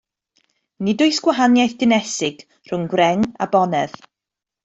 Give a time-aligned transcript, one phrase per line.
[0.85, 3.97] Nid oes gwahaniaeth dinesig rhwng gwreng a bonedd.